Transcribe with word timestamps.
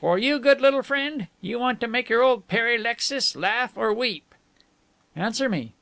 "For 0.00 0.18
you, 0.18 0.40
good 0.40 0.60
little 0.60 0.82
friend! 0.82 1.28
You 1.40 1.56
want 1.56 1.80
to 1.82 1.86
make 1.86 2.08
your 2.08 2.20
old 2.20 2.48
Pere 2.48 2.74
Alexis 2.74 3.36
laugh 3.36 3.76
or 3.78 3.94
weep!" 3.94 4.34
"Answer 5.14 5.48
me." 5.48 5.72